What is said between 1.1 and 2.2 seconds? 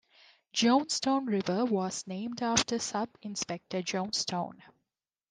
River was